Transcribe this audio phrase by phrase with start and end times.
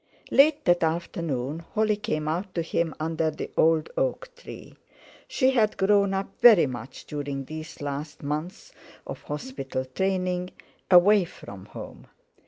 [0.31, 4.75] Late that afternoon Holly came out to him under the old oak tree.
[5.27, 8.73] She had grown up very much during these last months
[9.05, 10.53] of hospital training
[10.89, 12.07] away from home.